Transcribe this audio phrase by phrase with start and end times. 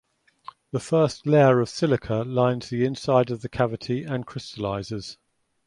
[0.71, 5.19] The first layer of silica lines the inside of the cavity and crystallizes.